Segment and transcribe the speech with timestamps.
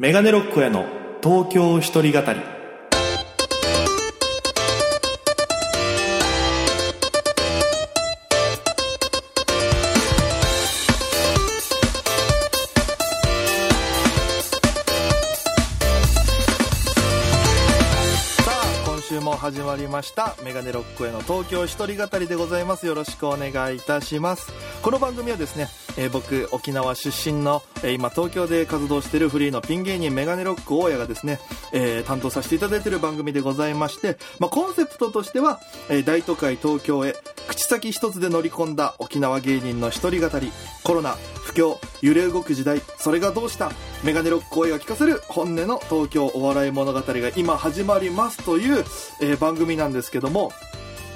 [0.00, 0.86] メガネロックへの
[1.22, 2.59] 東京一人語り。
[19.70, 20.34] まりました。
[20.44, 22.86] メガネロックへの東京一人語りでございます。
[22.86, 24.52] よろしくお願いいたします。
[24.82, 31.38] この番組はですね、えー僕沖縄出身の、えー今東京で活動しているフリーのピン芸人メガネロック大家がですね、
[31.72, 37.14] えー担当させていただいている番組でございまして、まあ、コンセプトとしては、え大都会東京へ
[37.46, 40.50] 口先一つで乗り込んだ沖縄芸人の一人語り。
[40.82, 43.70] コロナ不況揺れ動く時代それがどうした？
[44.02, 48.84] メガネロック声が聞かせる本音の東京お笑い物語が今始まりますという、
[49.20, 50.52] えー番組なんですけども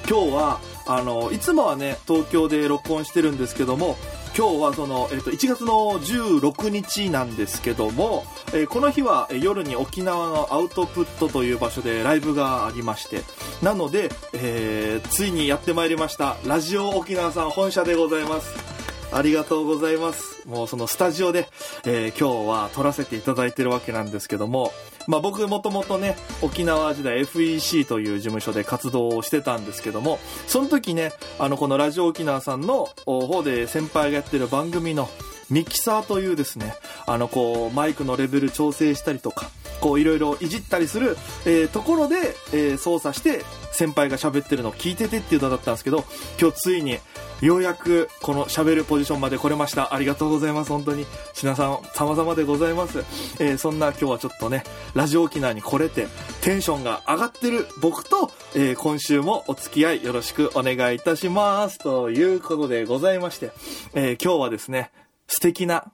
[0.08, 3.96] 今日はあのいつもはね東京で録音してるんですけども
[4.36, 13.22] 今日はその、えっと1月の16日なんですけども、えーこの日は夜に沖縄のアウトプットという場所でライブがありまして
[13.62, 18.73] なので、えーついにやってまいりましたラジオ沖縄さん本社でございます。
[19.14, 20.46] ありがとうございます。
[20.48, 21.48] もうそのスタジオで、
[21.86, 24.72] えー今日は撮らせていただいてるわけなんですけども、
[25.06, 35.08] まあ僕もともとね、沖縄時代 FEC という事務所で活動をしてたんですけども、その時ね、あのこのラジオ沖縄さんの方で先輩がやってる番組の
[35.48, 36.74] ミキサーというですね、
[37.06, 39.48] あのこうマイクのレベル調整したりとか、
[39.80, 42.16] こういろいろいじったりする、えーところで、
[42.52, 46.04] えー操作して先輩が喋ってるのを聞いててっていうのだったんですけど、
[46.40, 46.98] 今日ついに
[47.44, 49.92] ようやくこの喋るポジションまで来れました。
[49.94, 50.70] ありがとうございます。
[50.70, 51.04] 本当に。
[51.34, 53.00] 品さん、様々でございます。
[53.38, 54.64] えーそんな今日はちょっとね、
[54.94, 56.06] ラジオ沖縄に来れて、
[56.40, 61.78] テンションが上がってる僕と、えー今週もお付き合いよろしくお願いいたします。
[61.80, 63.50] ということでございまして、
[63.92, 64.90] えー今日はですね、
[65.26, 65.92] 素敵な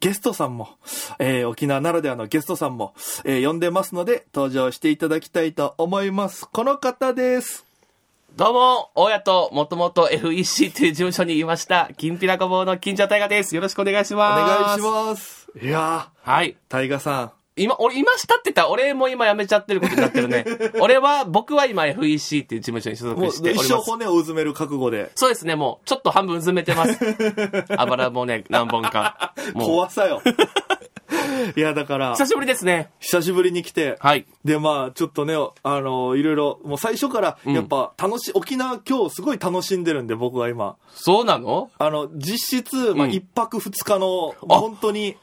[0.00, 0.78] ゲストさんも、
[1.18, 2.94] えー沖縄ならではのゲストさんも、
[3.24, 6.48] えー呼んでますので、登場していただきたいと思います。
[6.50, 7.65] この方です。
[8.34, 13.54] どうも、大家ともともと FEC という事務所にいました、きんぴらごぼうの金城大河です。
[13.54, 14.46] よろしくお願いしおます。
[14.46, 15.48] 願いします。
[15.62, 16.50] いやはい。
[16.50, 17.32] ー、タイガさん。
[17.58, 20.44] 今、俺、いましたって言ったら、俺も今辞めちゃってることになってるね。
[20.82, 23.66] 俺は、僕は今 FEC っていう事務所に所属しております。
[23.68, 25.10] 一生骨をうずめる覚悟で。
[25.14, 26.98] そうですね、もう、ちょっと半分埋めてます。
[27.74, 29.32] あばらもね、何本か。
[29.56, 30.20] 怖さよ。
[31.56, 32.90] いや、だから、久しぶりですね。
[33.00, 34.26] 久しぶりに来て、はい。
[34.44, 40.76] で、まあ、ちょっとね、あの、いろいろ、もう最初から、やっぱ、楽し、沖縄今日すごい楽しんでるんで、僕は今。
[40.94, 41.70] そうなの？
[41.78, 45.16] あの、実質、まあ、うん一泊二日の、あ本当に、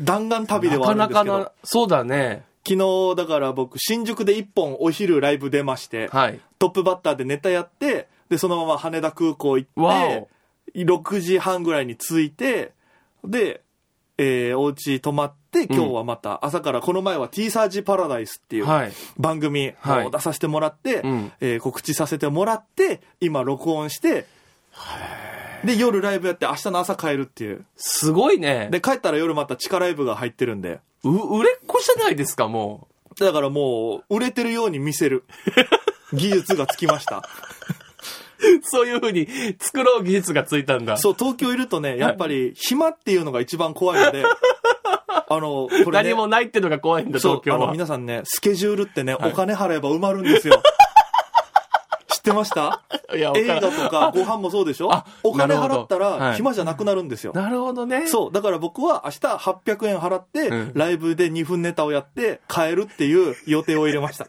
[0.00, 2.44] 弾丸旅でなはあるんですけど、かなかな、そうだね。
[2.66, 6.40] 昨日、だから僕、新宿で一本お昼ライブ出まして、はい。
[6.58, 10.28] トップバッターでネタやって、で、そのまま羽田空港行わって、
[10.76, 12.72] 6時半ぐらいに着いて、
[13.24, 13.62] で、
[14.16, 18.92] えー、お家泊まって、今日はまた、朝から、この前は T サージパラダイスっていうはい。
[19.18, 24.26] 番組はいを出させてもらって、うんえー告知させてもらって、今録音して、
[25.64, 27.64] で、夜ライブやって明日の朝帰るっていう。
[27.76, 28.68] すごいね。
[28.72, 33.20] で、帰ったら夜また地下ライブが入ってるんで、う、売れっ子じゃないですか、もう。
[33.20, 35.24] だからもう、売れてるように見せる。
[36.12, 37.22] 技術がつきました。
[38.62, 39.28] そういうふうに
[39.60, 40.96] 作ろう技術がついたんだ。
[40.96, 44.24] そう、東京いるとね、やっぱり、暇っていうのが一番怖いので、
[45.34, 47.72] あの、これ、ね、何もないってのが怖いんだ、東京は。
[47.72, 50.60] 皆さんね、スケジュールってね、はいお金払えば埋まるんですよ。
[52.08, 52.82] 知ってました？
[53.16, 54.92] いや、わ映画とかご飯もそうでしょ？
[54.92, 57.32] あお金払ったはいら暇じゃなくなるんですよ。
[57.34, 58.06] なるほどね。
[58.06, 58.32] そう。
[58.32, 64.26] だから僕は明日800円払って、うんライブで2分ネタをやって帰るっていう予定を入れました。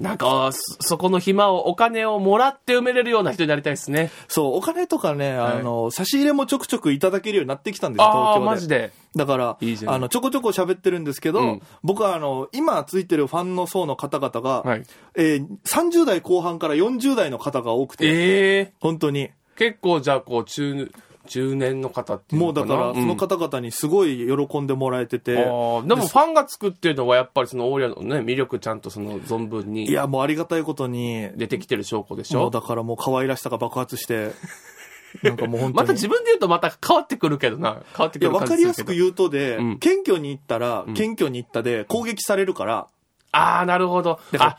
[0.00, 4.10] なんか、そそこの暇を、お金をもらって埋めれるような人になりたいですね。
[4.28, 8.46] そう、お金とかね、はいあの、差し入れもちょくちょくいただけるようになってきたんです東京で。
[8.46, 8.92] マジで。
[9.14, 14.82] だから、いいあの、ちょこちょこ喋ってるんですけど、うん僕はあの、今ついてるファンの層の方々が、はい。
[15.16, 19.30] えー30代後半から40代の方が多くて、ええ本当に。
[19.56, 20.90] 結構じゃあ、こう、中、
[21.26, 34.32] 中年の方っていうもうだから、そのうん方々にすごい喜んでもらえてて、あーでもファンがつくっていうのはやっぱりそのオーリアのね、魅力ちゃんとその存分いにや、もうありがたいことに、出てきてる証拠でしもうょだからもう可愛らしさが爆発して、
[35.22, 35.74] なんかもう本当に。
[35.74, 37.82] また自分で言うとまた変わってくるけどな。
[37.96, 38.94] 変わってくいや、るわかりやすくう。
[38.94, 42.86] 言うとで、うん謙虚に言ったら、ん謙虚に言ったで攻撃されるから、
[43.32, 44.20] ああ、なるほど。
[44.32, 44.58] だからあ、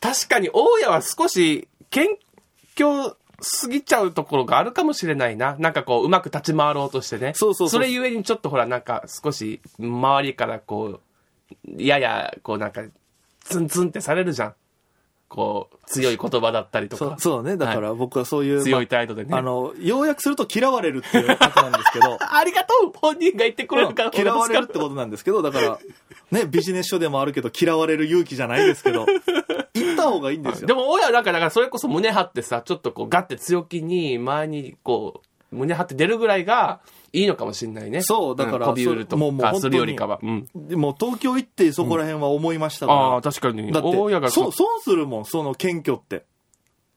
[0.00, 2.08] 確かに大家は少し謙
[2.76, 3.14] 虚
[3.44, 5.56] すぎちゃうところがあるかもしれないな。
[5.58, 7.32] なんかこう、うまく立ち回ろうとしてね。
[7.34, 11.00] そうそうそれゆえにちょっとほら、なんか少し周りからこ
[11.66, 12.82] う、やや、こうなんか、
[13.40, 14.54] ツンツンってされるじゃん。
[15.28, 17.56] こう、強い言葉だったりとか、そうね。
[17.56, 19.30] だから僕はそういう、強い態度でね。
[19.30, 22.92] まああの、要約すると嫌われるっていう ことなんですけど、ありがとう。
[22.94, 25.78] 本人が言ってくれるから、嫌われるってことなんですけど、だから、
[26.30, 29.06] ね、ビジネス書でもあるけど、嫌われる勇気じゃないですけど、
[29.74, 30.66] 言った方がいいんですよ。
[30.66, 36.80] でも、親なんか、だからそれこそ胸張ってさ、ちょっとこう、ガッて強気に、前にこう、胸張って出るぐらいが、
[37.12, 38.02] いいのかもしれないね。
[38.02, 40.18] そうだからん飛び売るとそもうもうかするよりかは。
[40.22, 40.48] うん。
[40.54, 42.98] でも東京行ってそこら辺は思いましたから。
[42.98, 43.70] ああ、確かに。
[43.70, 46.26] だって、そう、損するもん、その謙虚って。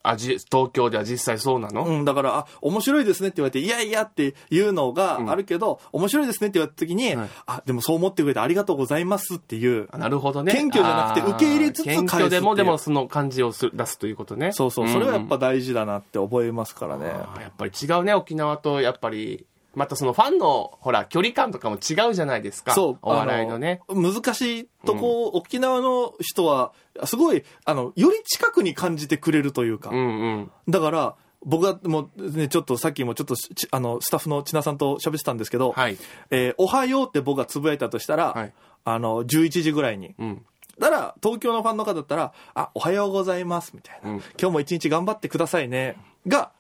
[0.08, 10.54] あじ東京では実際そうなの、うん、だから、あ、面白いですねって言われて、いやいやっていうのがあるけど、面白いですねって言われた時に、はいあ、でもそう思ってくれてありがとうございますっていう、あなるほどね。
[10.54, 14.52] 謙虚じゃなくて受け入れつつ返すっていう謙虚でも、でもその感じをする出すということね。
[14.52, 17.06] そうそう、それはやっぱうん大事だなって覚えますからね。
[17.08, 19.46] あーやっぱり違うね、沖縄と、やっぱり、
[19.78, 22.74] またそのファンの、ほら、距離感とかも違うじゃないですか。
[22.74, 23.82] そう、お笑いのね。
[23.88, 26.74] 難しいとこ、沖縄の人は、
[27.06, 29.92] すごい、あの、より近くに感じてくれるというか。
[29.92, 30.52] うんうん。
[30.68, 31.16] だから、
[31.46, 35.98] 僕はもうね、ちょっとさっきもちょっとちあの、スタッフの千奈さんと喋ってたんですけど、はい。
[36.32, 38.54] えーおはようって僕がつぶやいたとしたら、はい
[38.84, 40.16] あの、11時ぐらいに。
[40.18, 40.46] うん。
[40.80, 44.10] だから、東京のファンの方だったら、あ、おはようございます、みたいな。
[44.10, 45.98] うん今日も一日頑張ってくださいね。
[46.26, 46.52] が、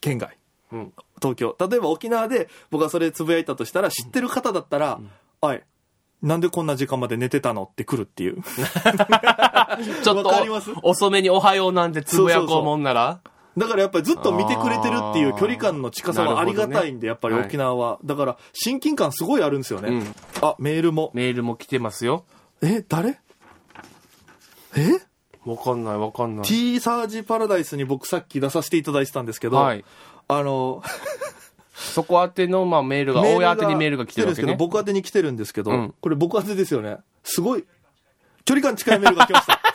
[0.00, 0.36] 県外。
[0.74, 0.92] うん。
[1.22, 1.56] 東京。
[1.58, 5.00] 例えば沖縄で僕がそれつぶやいたとしたら、知ってる方だったら、
[5.40, 5.62] おい、
[6.22, 8.42] なんでこんな時間まで寝てたのって来るっていう。
[10.02, 10.30] ちょっと、
[10.82, 13.20] 遅めにおはようなんてつぶやこうもんなら
[13.56, 17.98] だからやっぱりずっと見てくれてるっていう距離感の近さはありがたいんで、やっぱりはい沖縄は。
[18.04, 19.90] だから親近感すごいあるんですよね。
[19.90, 21.12] うんあ、メールも？
[21.14, 22.24] メールも来てますよ。
[22.62, 23.20] え、誰？
[24.76, 24.90] え？
[25.44, 29.84] わかんないわかんない ?T サージパラダイスに僕さっき出させていただいてたんですけど、はい。
[30.28, 30.82] あの、
[31.74, 34.66] そこ宛ての、まあ、メールが、大家宛てにメールが来てるわけねんですけど、。
[34.66, 36.98] 僕宛てに来てるんですけど、うんこれ僕宛てですよね。
[37.22, 37.64] すごい、
[38.44, 39.60] 距離感近いメールが来ました。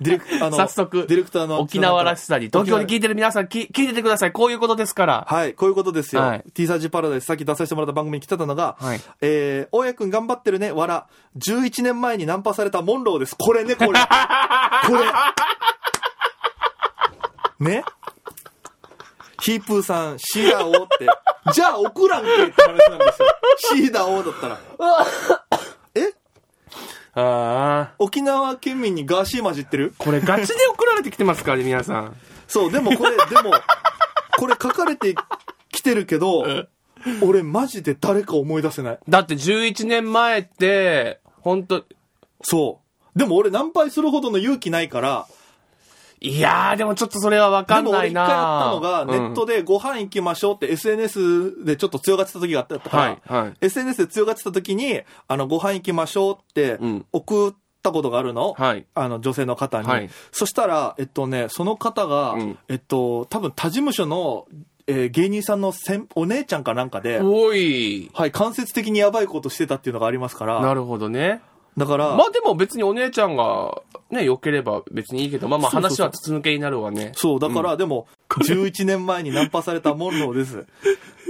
[0.00, 1.58] ディレク、あの、早速、ディレクターの。
[1.58, 4.32] 沖縄らしさに、東京に聞いてる皆さん、き聞いててください。
[4.32, 5.26] こういうことですから。
[5.28, 6.22] はい、こういうことですよ。
[6.22, 11.08] はい T サージパラダイス、さっき出させてもらった番組に来てたのが、はいえー、大家くん頑張ってるね、わら。
[11.36, 13.34] 11年前にナンパされたモンローです。
[13.36, 13.98] これね、これ。
[14.86, 14.94] こ
[17.58, 17.70] れ。
[17.70, 17.82] ね
[19.48, 21.06] ヒープーさん、シーダーオーって。
[21.54, 23.28] じゃあ送らんけって話なんですよ。
[23.56, 24.58] シーダーオーだったら。
[25.94, 26.12] え？
[27.14, 27.94] ああ。
[27.98, 29.94] 沖縄県民にガーシー混じってる？
[29.96, 32.14] これガチで送られてきてますからね、皆さん。
[32.46, 33.54] そう、でもこれ、 でも、
[34.38, 35.14] これ書かれて
[35.72, 36.44] きてるけど、
[37.22, 38.98] 俺マジで誰か思い出せない。
[39.08, 41.84] だって11年前って、本当
[42.42, 42.82] そ
[43.16, 43.18] う。
[43.18, 45.26] でも俺ナンパイするほどの勇気ないから、
[46.20, 53.54] いやー、でもちょっとそれはわかでんないなも俺一回やったのが、ネットで、でご飯行きましょうって SNS でちょっと強がってた時があったから、はい、はい。
[53.60, 58.54] SNS で強がってた時に、あの、ご飯行きましょうってうん送ったことがあるの？
[58.54, 58.86] はい。
[58.94, 59.88] あの、女性の方に。
[59.88, 64.46] はいそしたら、えっとね、その方が、うんえっと、多分他事務所の、
[64.86, 68.10] えー芸人さんのせんお姉ちゃんかなんかで、おい。
[68.14, 71.42] はい、間接的にやばいことしてたっていうのがありますから、なるほどね。
[71.78, 77.12] だから、まあでも別にお姉ちゃんが、ね、良ければ別にいいけど、まあまあ話は筒抜けになるわね。
[77.14, 80.66] そう、だから、でも、11年前にナンパされたモンローです。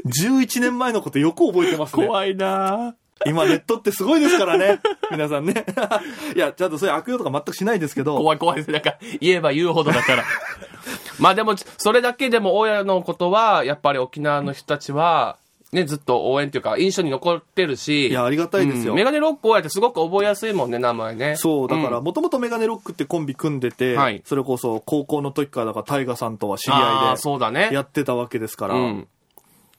[0.07, 2.07] 11年前のことよく覚えてますね。
[2.07, 2.95] 怖いな
[3.27, 4.81] 今ネットってすごいですからね。
[5.11, 5.67] 皆さんね。
[6.35, 8.71] いや、ちゃんとそういう悪用とか全くしないですけど、怖い怖いです。
[8.71, 10.25] なんか、言えば言うほどだから。
[11.19, 15.37] まあでも、それだけでも親のことは、やっぱり沖縄の人たちは、
[15.73, 18.09] ね、ずっと応援っていうか、印象に残ってるし。
[18.09, 18.93] いや、ありがたいですよ。
[18.93, 21.37] うんメガネロック親ってすごく覚えやすいもんね、名前ね。
[21.37, 27.75] そう、だから、んもともとメガネロックってコンビ組んでて、はいそれこそ高校の時からだから、タイガさんとは知り合いそうだねで。
[27.75, 29.09] やってたわけですから、うん。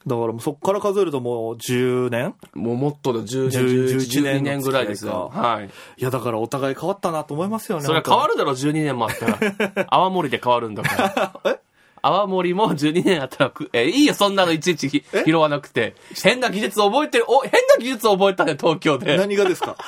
[0.06, 2.34] だからもうそこから数えるともう10年？
[2.54, 5.30] もうもっとだ、10年、10 11 11年ぐらいですよ。
[5.34, 5.66] はい。
[5.66, 5.70] い
[6.02, 7.84] や、だからお互い変わったなと思いますよね。
[7.84, 9.86] それは変わるるだろ、12年もあったら。
[9.90, 11.40] 泡盛で変わるんだから。
[11.52, 11.60] え？
[12.02, 14.88] 泡盛も12年あったらく、え、いいよ、そんなのいちいち
[15.26, 15.94] 拾わなくて。
[16.22, 19.16] 変な技術覚えてる、お、変な技術覚えたね、東京で。
[19.16, 19.76] 何がですか？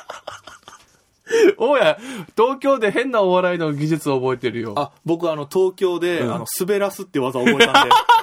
[1.57, 1.99] おや、
[2.37, 4.75] 東京で変なお笑いの技術覚えてるよ。
[4.77, 7.95] あ、僕あの、東京で、うんあの、滑らすって技を覚えたんで、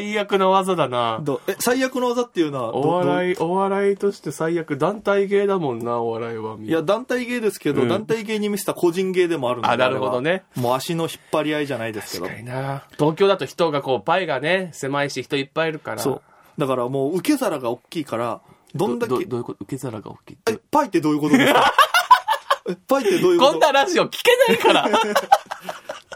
[0.00, 1.18] 最悪の技だな。
[1.22, 6.56] どえ、最悪の技っていうのはど、おど笑い、お笑いとして最悪、団体芸だもんな、お笑いは。
[6.60, 9.74] いや、団体芸ですけど、うん団体芸に見せた個人芸でもあるので。
[9.74, 12.40] あなるほどねもう足の引っ張り合いじゃないですけど確か。
[12.42, 12.84] にな。
[12.98, 15.98] 東京だと人がこう、パイがね、狭いし人いっぱいいるから。
[16.00, 16.22] そう。
[16.60, 18.40] だからもう受け皿が大きいから、
[18.74, 19.58] どんだけ、どどういうこと？
[19.64, 21.72] 受け皿が大きいえ、パイってどういうことですか？
[22.68, 24.88] えパイってどういうこことんなラジオ聞けないから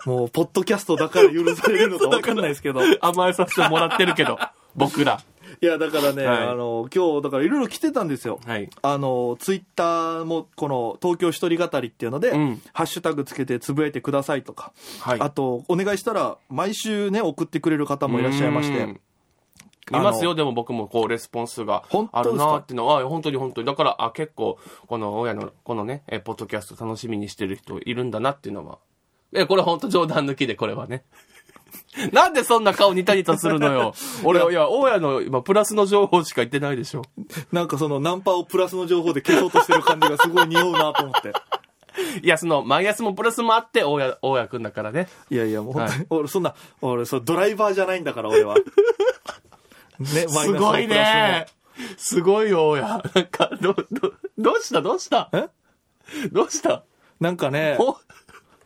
[0.08, 2.80] もう、ポッドキャストだから許されるのか分かんないですけど。
[3.02, 4.38] 甘えさせてもらってるけど、
[4.74, 5.20] 僕ら。
[5.60, 8.40] いや、だからね、はいあの、今日、だからいろいろ来てたんですよ。
[8.46, 8.70] はい。
[8.80, 15.20] あの、ツイッターも、この、東京一人語りっていうので、うんハッシュタグつけてつぶやいてくださいとか、はい。
[15.20, 19.00] あと、お願いしたら、毎週ね、送ってくれる方もいらっしゃいましてうん、い
[19.90, 23.66] ますよ、でも僕もこう、レスポンスがあるなっていうのは、本当に本当に。
[23.66, 28.78] だから、あ、結構、この親の、このね、えポッドキャスト楽しみにしてる人いるんだなっていうのは。
[29.32, 31.04] え、これ本当冗談抜きで、これはね。
[32.12, 33.94] なんでそんな顔ニタニタするのよ。
[34.24, 37.02] 俺、いや、大家の今、プラスの情報しか言ってないでしょ。
[37.52, 41.32] なんかその、ナンパをプラスの情報で消そうとしてる感じがすごい似合うなと思って。
[42.22, 45.08] いや、その、マイアスもプラスもあって、大家、大家くんだからね。
[45.30, 48.54] いやいや、もう本当に、俺そんな、俺、そう、ドライバーじゃないんだから、俺は。
[49.98, 51.46] ね、マイナスもすごいプラスもね。
[51.96, 52.82] すごいよ、大家。
[53.14, 55.28] なんか、ど、ど、どうしたどうした？
[55.32, 55.48] え？
[56.32, 56.84] どうした？
[57.20, 57.96] なんかね、お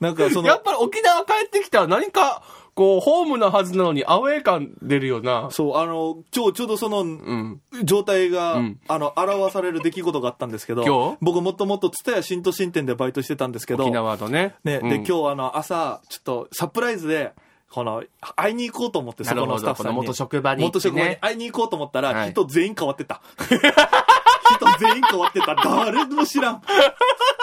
[0.03, 2.43] なんかそのやっ、ぱり沖縄帰ってきたら何か、
[2.75, 5.49] こう、ホームなはずなのにアウェー感出るよな。
[5.51, 7.61] そう、あの、ちょ、ちょうどその、うん。
[7.85, 11.19] 状態が、うんあの、表される出来事があったんですけど、今日？
[11.21, 14.55] 僕もともと蔦屋新都心店でバイトしてたんですけど、沖縄のね。
[14.65, 17.33] ね、うんで、今日あの、朝、ちょっとサプライズで、
[17.71, 18.05] この、
[18.37, 19.99] 会いに行こうと思って、そこのスタッフさんに。
[19.99, 23.21] 元職場に行って元ね職場に会いに行こうと思ったら、はい人全員変わってた。
[23.39, 25.55] 人全員変わってた。
[25.55, 26.63] 誰も知らん。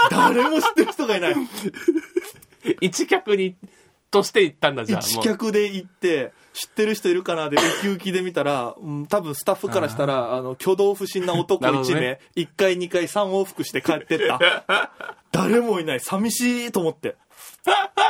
[0.10, 1.36] 誰も知ってる人がいない。
[2.82, 3.56] 一客に、
[4.12, 5.02] として行ったんだじゃあ。
[5.02, 14.92] 一客で行って、知ってる人いるかなで、ウキウキで見たら、うん多分スタッフからしたら、あの、挙動不審な男1なるほどね名、1回2回3往復して帰ってった。
[15.32, 16.00] 誰もいない。
[16.00, 17.16] 寂しいと思って。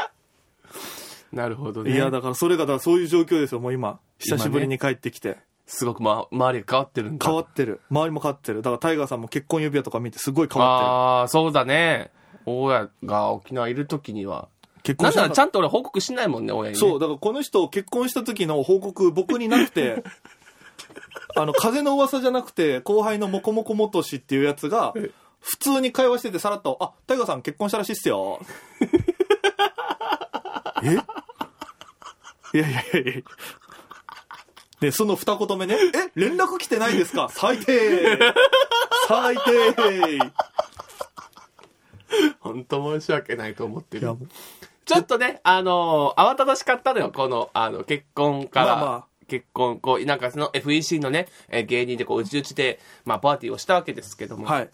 [1.33, 1.93] なるほどね。
[1.93, 3.99] いや、だからそれが、だからそういう状況ですよ、もう今。
[4.17, 5.37] 久しぶりに帰ってきて。
[5.67, 7.25] すごく、ま、周りが変わってるんだ。
[7.25, 7.81] 変わってる。
[7.91, 8.63] 周りも変わってる。
[8.63, 12.09] だからタイガーさんも結婚指輪とか見てすごい変わってああ、そうだね。
[12.49, 14.47] 大家が沖縄いるときには。
[14.77, 14.81] る。
[14.83, 16.79] 結なんな婚したらちゃんと俺報告しないもんね、親に、ね。
[16.79, 20.03] そう、だからこの人結婚した時の報告僕になくて、
[21.35, 24.93] あの、風の噂じゃなくて、後輩のモコモコ元氏っていうやつが、
[25.41, 28.39] 普通に会話しててさらっと、あ、タイガーさん結婚したらしいっすよ。
[30.83, 30.97] え？
[32.53, 33.21] いやいやいやいや。
[34.79, 37.29] で、その二言目ね、え、連絡来てないですか？
[37.31, 38.17] 最低
[39.07, 39.71] 最低
[42.39, 44.07] 本当申し訳ないと思ってる
[44.85, 54.63] ちょっとね、あのー慌ただしかったのよ、この、あの、結婚から、まあまあ結婚、こう、なんかその FEC のね、えー芸人でこう、うちうちで、まあ、パーティーをしたわけですけども、はい。
[54.63, 54.67] っ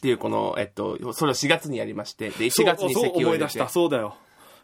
[0.00, 4.14] ていうこの、えっと、それを4月にやりまして、で、1月にそう席を入れて思い出した。、そうだよ。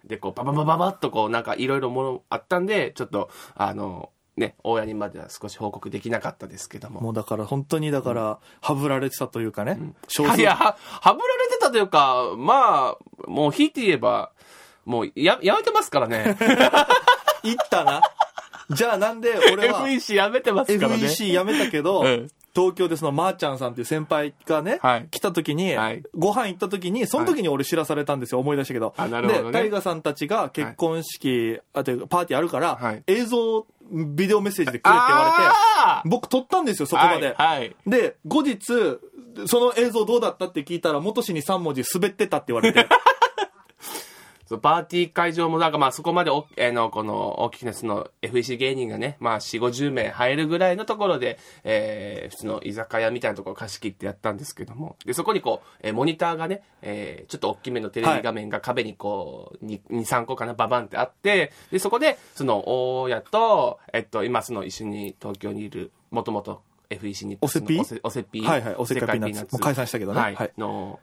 [0.04, 7.00] で、こう、バババババッとこう、なんかいろいろものあったんで、ちょっと、あの、ね、大家にまでは少し報告できなかったですけども。
[7.00, 9.78] もうだから本当にだから、はぶられてたというかね。
[10.08, 14.30] 少数いや、は、はぶられてたというか、まあ、もう引いて言えば、
[14.84, 16.36] もうや、やめてますからね。
[17.44, 18.00] 行ったな。
[18.70, 21.04] じゃあなんで俺は FEC やめてますからね。
[21.04, 25.09] FEC 辞めたけど、うん東京でそのまーちゃんさんっていう先輩がね、はい。
[25.11, 26.02] 来た時に、はい。
[26.14, 28.94] ご飯行った時に、その時に俺知らされたんですよ、思い出したけど。
[28.97, 29.47] あなるほどね。
[29.49, 33.02] で、タイガさんたちが結婚式、あというかパーティーあるから、はい。
[33.06, 35.37] 映像、ビデオメッセージでくれって言われて、
[35.78, 36.09] あー。
[36.09, 37.35] 僕撮ったんですよ、そこまで。
[37.38, 37.59] はい。
[37.59, 37.76] はい。
[37.87, 38.61] で、後日、
[39.47, 42.87] その映像どうだったって聞いたら、元氏に3文字滑ってたって言われて、
[44.52, 67.78] そうパーティー会場もなんかまあそこまでお、えーの、この大きなその FEC 芸人がね、まあ4、50名入るぐらいのところで、えー普通の居酒屋みたいなところを貸し切ってやったんですけども、で、そこにこう、えーモニターがね、えーちょっと大きめのテレビ画面が壁にこう、2、2 3個かな、ババンってあって、で、そこで、その、大家と、えっと、今その一緒に東京にいる、もともと FEC におせぴ？
[67.80, 68.42] おせおせぴ？
[68.42, 69.54] はいはいおせっかいピーナッツ。
[69.54, 70.21] もう解散したけどね。
[70.21, 70.35] はい。
[70.35, 70.52] はい。
[70.59, 71.00] の、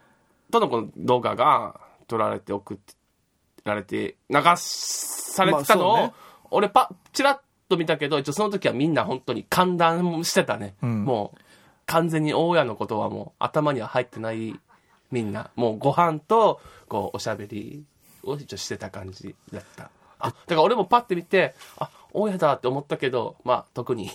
[0.51, 2.93] とのこの動画が撮られて送って、
[3.65, 6.13] られて、流されてたのを、まあね
[6.51, 7.37] 俺パッ、チラッ
[7.69, 10.73] と見たけど、一応その時はみんな本当に歓談してたね。
[10.83, 11.39] んもう、
[11.85, 14.59] 完全に大家のことはもう頭には入ってない
[15.11, 15.51] みんな。
[15.55, 17.83] もうご飯と、こう、おしゃべり
[18.23, 19.91] を一応してた感じだった。
[20.19, 24.09] あ、だから俺もパッて見て、あ、大家だって思ったけど、まあ特に、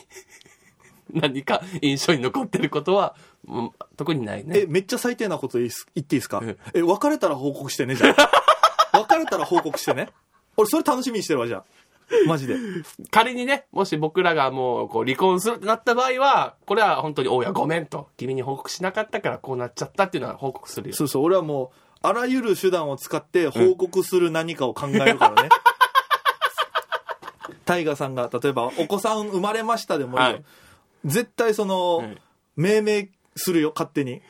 [1.12, 3.14] 何か印象に残ってることは、
[3.46, 4.62] うん特にないね。
[4.62, 6.38] え、めっちゃ最低なこと言っていいですか？
[6.38, 8.30] うんえ、別れたら報告してね、じゃあ。
[9.00, 10.08] 別れたら報告してね。
[10.56, 11.64] 俺、それ楽しみにしてるわ、じゃあ。
[12.26, 12.56] マジで。
[13.10, 18.08] 仮にね、もし僕らがもうこう離婚するってなった場合は、これは本当に、大家ごめんと。
[18.16, 20.94] 君に報告しなかったからこうなっちゃったっていうのは報告するよ。
[20.94, 25.48] そうそう、俺はもう、あらゆる手段を使って報告する何かを考えるからね。
[27.64, 30.32] タイガさんが、例えば、お子さん生まれましたでもいいよ。
[30.32, 30.44] はい
[31.04, 32.18] 絶対その、はい
[32.56, 34.22] 命名するよ、勝手に。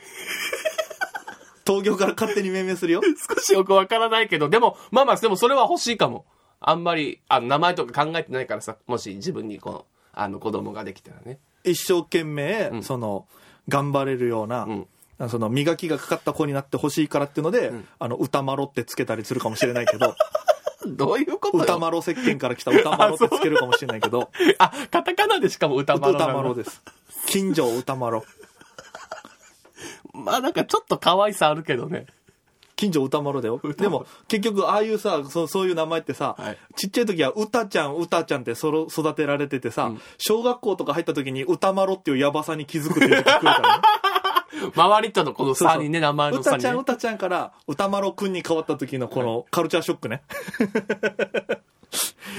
[1.65, 3.01] 東京から勝手に命名するよ？
[3.35, 6.25] 少しよくわからないけど、でも、まあまあ、でもそれは欲しいかも。
[6.61, 11.39] あんまり、あの、名前とか考えてないからさ、もし自分にこの、あの、子供ができたらね。
[11.63, 12.83] 一生懸命、ん。
[12.83, 13.27] その
[13.67, 14.87] 頑張れるような、ん。
[15.29, 20.15] その磨きがかかった子になってほしいからっていうので、あの歌まろってつけたりするかもしれないけど。
[20.87, 21.57] どういうこと？
[21.57, 24.29] よ歌まろ石鹸から来た歌まろってつけるかもしれないけど。
[24.59, 26.81] あ、カタカナでしかも歌丸歌まろです。
[27.27, 28.23] 近所歌まろ
[30.23, 32.05] まあなんかちょっと可愛さあるけどね。
[32.75, 33.61] 近所歌丸だよ。
[33.77, 36.57] でも結局ああいうさそそういう名前ってさ、はい。
[36.75, 43.83] ちっちゃい時は歌ちゃん歌ちゃんってそろ育てられててさ、小学校とか入った時に歌丸っていうヤバさに気づくっていう時来るからね。
[44.75, 46.61] 周りとのこの差にね、名前の差歌にね。
[46.61, 50.23] ちゃん歌ちゃんから歌丸くんに変わった時のこのカルチャーショックね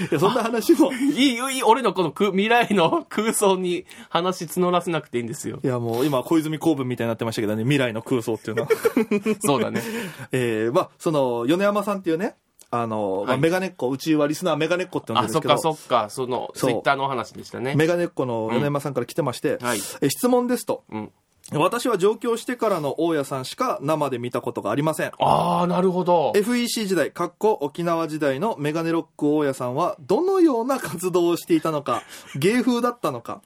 [0.09, 0.93] いやそんな話も。
[0.93, 5.59] いい、いい、俺のこのく未来の空想に話募らせなくていいんですよ。
[5.63, 5.67] い。
[5.67, 7.63] やもう今小泉公文みたいになってましたけどね。
[7.63, 8.69] 未来の空想っていうのは。
[9.41, 9.81] そうだね。
[10.31, 12.35] えー、まあその米山さんっていうね
[12.69, 13.41] あの、まあ、はい。
[13.41, 15.55] メガネっ子うちはリスナーメガネっ子って呼んでるんですけど。
[15.55, 16.71] かそっか、その、そう。
[16.71, 17.75] ツイッターのお話でしたね。
[17.75, 19.79] メガネっ子の米山さんから来てまして、はい。
[20.01, 20.83] え質問ですと。
[20.91, 21.11] うん。
[21.53, 26.33] 私は上京してからの大家さんしか生で見たことがありませんああ、なるほど。
[26.35, 32.03] FEC 時代、かっこ沖縄時代のメガネロック大家さんはどのような活動をしていたのか、
[32.35, 33.41] 芸風だったのか、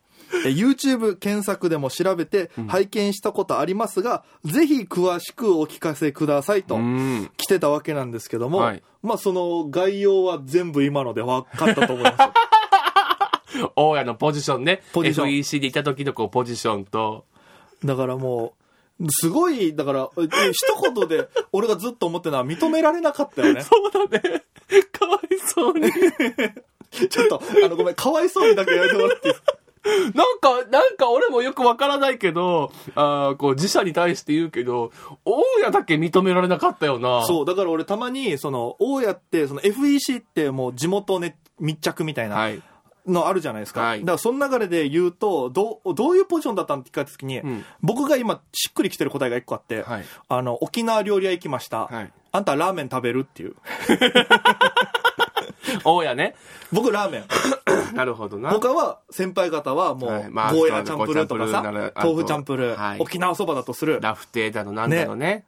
[0.45, 7.29] え YouTube 検索でも調べて拝見したことありますが、ぜひ詳しくお聞かせくださいとうん。
[7.37, 12.17] 来てたわけなんですけども、はいまあその概要は全部今ので分かったと思います。
[13.75, 14.81] 大家のポジションね。
[14.93, 17.25] ポジション FEC でいた時のこうポジションと、
[17.83, 18.53] だからも
[18.99, 20.21] う、すごい、だから、え
[20.51, 23.61] 一言で俺がずっと思ってるのは認められなかったよね。
[23.61, 24.43] そうだね。
[24.91, 25.91] かわいそうに。
[27.09, 29.53] ちょっと、あの、ごめん、かわいそうにだけやめてもらっていいですか？
[30.13, 34.91] なんか、なんか俺もよくわからないけど、あーこう自社に対して言うけど、
[35.25, 37.25] 大家だけ認められなかったよな。
[37.25, 42.61] そう、だから俺たまに、その、大家って、その FEC ってもう地元ね、密着みたいなはい。
[43.07, 43.81] のあるじゃないですか。
[43.81, 51.87] はいだからその流れで言うと、どう、どういうポジションだったんって聞かれた時に、ん僕が今しっくりきてる答えが一個あって、はいあの、沖縄料理屋行きました。
[51.87, 53.55] はいあんたラーメン食べるっていう。
[55.83, 56.35] 大家ね。
[56.71, 57.25] 僕ラーメン。
[57.95, 58.51] なるほどな。
[58.51, 63.99] 他は先輩方はもう、はいまあゴーヤチャンプルーとかさ豆腐チャンプルー、はい沖縄そばだとする。
[64.01, 65.45] ラフテーだのなんだのね。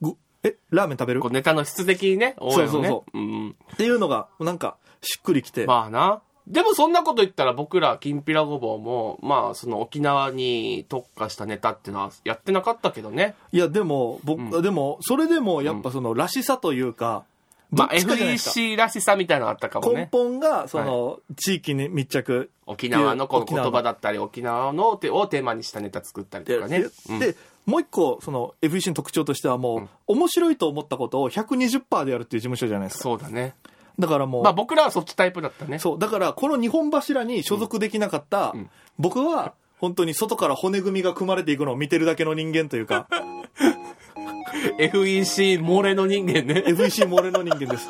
[0.00, 1.20] ごえ、ラーメン食べる？
[1.20, 2.70] こうネタの質的にね、大家のね。
[2.70, 3.56] そうそうそうん。
[3.74, 5.66] っていうのが、なんか、しっくりきて。
[5.66, 6.20] まあな。
[6.46, 13.34] でもそんなこと言ったら僕ら、きんぴらごぼうも、まあその沖縄に特化したネタっていうのはやってなかったけどね。
[13.50, 17.24] いや、でも、僕、でも、それでも、やっぱその、らしさというか、
[17.72, 20.08] まあ FEC らしさみたいなのあったかも根ね。
[20.12, 22.50] 本が、その、地域に密着。
[22.66, 26.84] 沖縄のこの言葉だったり、沖縄の手をテーマにしたネタ作ったりとかね。
[27.18, 33.02] で、でもう一個、その、FEC の特徴としてはもう、面白いと思ったことを120%でやるっていう事務所じゃないですか。
[33.02, 33.54] そうだね。
[33.98, 35.78] だからもう、まあ僕らはそっちタイプだったね。
[35.78, 38.54] そう、だから、この日本柱に所属できなかった、
[38.98, 43.08] 僕は、本当に外から骨組みが組まれていくのを見てるだけの人間というか、
[44.78, 46.62] FEC 漏れの人間ね。
[46.66, 47.88] FEC 漏れの人間です。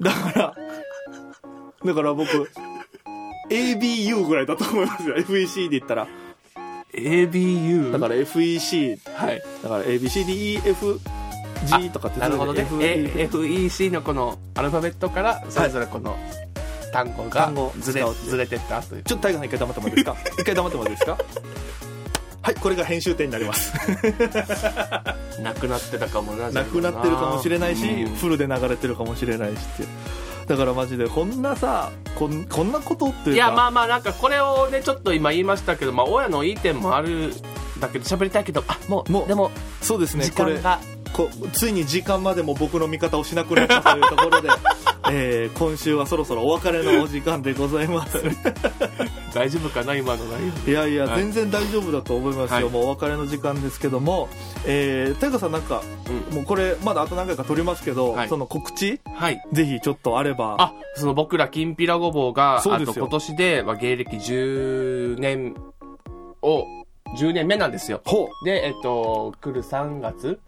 [0.00, 0.54] だから、
[1.84, 2.50] だから僕、
[3.48, 5.16] ABU ぐらいだと思いますよ。
[5.16, 6.08] FEC で言ったら。
[6.92, 7.92] ABU?
[7.92, 9.42] だから FEC、はい。
[9.62, 9.84] だから
[11.66, 12.62] ABCDEFG とかってなるほどね。
[12.68, 16.16] FEC のこのアルファベットから、それぞれこの
[16.92, 17.50] 単語が
[17.80, 19.02] ずれていうずれてったという。
[19.02, 20.16] ちょっとタイガーさん一回黙ってもいいですか？
[20.38, 21.18] 一回黙ってもいいですか？
[22.42, 23.72] はい、これが編集点になります。
[25.42, 26.50] なくなってたかもな。
[26.52, 29.88] なくなってるかもしれないし、うんフルで流れてるかもしれないしっていう。
[30.46, 33.30] だからマジでこんなさ、こんこんなことっていうか。
[33.32, 37.32] いや、まあまあ、なんかこれをね、ちょっと今言いましたけど、まあ、親のいい点もある
[37.80, 39.50] だけど、喋りたいけど、あ、もう、もうでも、
[39.82, 40.80] そうですね、時これ間が、
[41.16, 44.50] こついに時間までも僕の味方をしなくなったというところで、
[45.10, 48.22] えー今週はそろそろお別れのお時間でございます。
[49.32, 50.72] 大丈夫かな、今の内容。
[50.72, 54.28] いやいや、はい全然大丈夫だと思いますよ、はいもうお別れの時間ですけども、
[54.66, 55.82] えー、さんなんか、
[56.30, 59.42] うんもうこれまだあと何回か撮りますけど、はいその告知はい。
[59.52, 60.56] ぜひちょっとあれば。
[60.58, 65.54] あ、その僕ら、きんぴらごぼうが、あと今年で、まあ、芸歴10年
[66.42, 66.66] を、
[67.18, 68.02] 10年目なんですよ。
[68.04, 68.44] ほう。
[68.44, 70.38] で、えっと、来る3月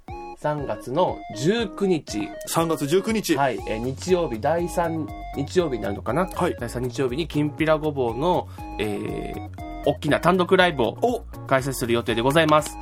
[0.42, 3.36] ?3 月の19日、3月19日。
[3.36, 6.26] はい、えー日曜日、第3日曜日になるのかな？
[6.26, 8.48] はい第3日曜日に、きんぴらごぼうの、
[8.78, 9.48] えー、
[9.86, 12.76] 大きな単独ライブをお開催する予定でございます。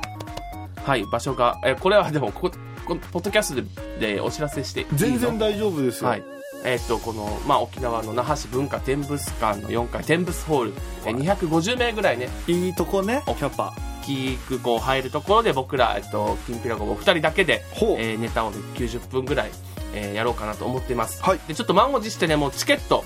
[0.85, 2.51] はい、場所が、えーこれはでも、ここ、
[2.87, 3.61] このポッドキャスト
[3.99, 6.09] ででお知らせして全然大丈夫ですよ。
[6.09, 6.23] はい。
[6.63, 10.73] えーっと、この、まあ、沖縄の那覇市文化展物館の4階、展物ホール、
[11.05, 13.73] えー250名ぐらいね、いいとこね、キャパ。
[14.03, 17.63] 大きくこう入るところで僕ら、えっと、きんぴらごぼう2人だけで。
[17.99, 19.51] えーネタをね90分ぐらい、
[19.93, 21.21] えーやろうかなと思っています。
[21.23, 23.03] はいで、ちょっと満を持してね、もうチケット、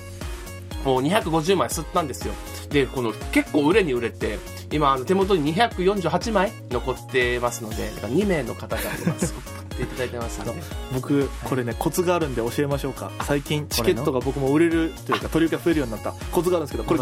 [0.86, 2.34] もう250枚吸ったんですよ。
[2.70, 4.40] でこの結構売れに売れて
[4.72, 10.62] 今あの手元に248枚残ってますのでだから2名の方が今すごく買っていただいてますので。
[10.94, 13.12] 僕これねコツがあるんで教えましょうか。
[13.24, 16.14] 最近チケットが僕も売れるというか取り受けが増えるようになった。
[16.32, 17.00] コツがあるんですけどこれ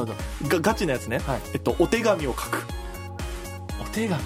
[0.49, 1.41] がガチなやつね、はい。
[1.53, 2.63] えっと、お手紙を書く。
[3.82, 4.21] お手紙？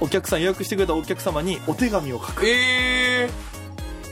[0.00, 2.46] お客さん予約してくれたお客様にお手紙を書く。
[2.46, 2.50] え
[2.94, 2.97] え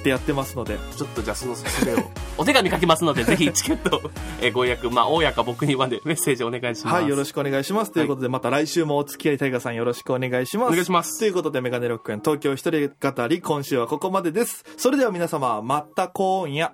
[0.07, 0.79] ってやってますので。
[0.97, 1.99] ちょっとじゃあその説明を。
[2.39, 6.95] お手紙書きますのでぜひチケットを えーご予約まあ大家か僕にまでメッセージお願いします。
[6.95, 7.93] はいよろしくお願いします。
[7.93, 10.69] ということでまた来週もお付き合いタイガーさんよろしくお願いします。
[10.69, 11.19] お願いします。
[11.19, 14.65] ということでメガネロック園東京一人語り今週はここまでです。
[14.77, 16.73] それでは皆様また今夜